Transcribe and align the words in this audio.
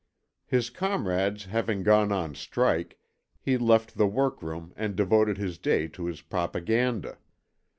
His 0.47 0.71
comrades 0.71 1.45
having 1.45 1.83
gone 1.83 2.11
on 2.11 2.33
strike, 2.33 2.97
he 3.39 3.55
left 3.59 3.99
the 3.99 4.07
workroom 4.07 4.73
and 4.75 4.95
devoted 4.95 5.37
his 5.37 5.59
day 5.59 5.87
to 5.89 6.07
his 6.07 6.23
propaganda. 6.23 7.19